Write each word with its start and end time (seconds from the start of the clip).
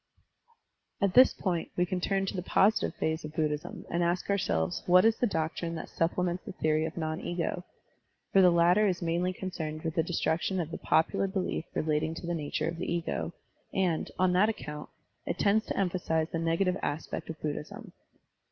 At 0.99 1.13
this 1.13 1.31
point 1.31 1.69
we 1.77 1.85
can 1.85 2.01
turn 2.01 2.25
to 2.25 2.35
the 2.35 2.41
positive 2.41 2.95
phase 2.95 3.23
of 3.23 3.35
Buddhism 3.35 3.85
and 3.87 4.03
ask 4.03 4.31
ourselves 4.31 4.81
what 4.87 5.05
is 5.05 5.17
the 5.17 5.27
doctrine 5.27 5.75
that 5.75 5.89
supplements 5.89 6.43
the 6.43 6.53
theory 6.53 6.85
of 6.87 6.97
non 6.97 7.21
ego; 7.21 7.63
for 8.33 8.41
the 8.41 8.49
latter 8.49 8.87
is 8.87 9.03
mainly 9.03 9.31
concerned 9.31 9.83
with 9.83 9.93
the 9.93 10.01
destruction 10.01 10.59
of 10.59 10.71
the 10.71 10.79
popular 10.79 11.27
belief 11.27 11.65
relating 11.75 12.15
to 12.15 12.25
the 12.25 12.33
nature 12.33 12.67
of 12.67 12.77
the 12.79 12.91
ego, 12.91 13.31
and, 13.75 14.09
on 14.17 14.33
that 14.33 14.49
accoimt, 14.49 14.87
it 15.27 15.37
tends 15.37 15.67
to 15.67 15.77
emphasize 15.77 16.29
the 16.31 16.39
negative 16.39 16.77
aspect 16.81 17.29
of 17.29 17.35
Digitized 17.35 17.37
by 17.37 17.37
Google 17.37 17.37
ASSERTIONS 17.37 17.43
AND 17.43 17.43
DENIALS 17.43 17.93
47 17.93 17.93
Buddhism. 17.93 17.93